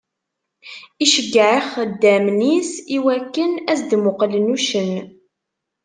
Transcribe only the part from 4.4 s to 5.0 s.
uccen.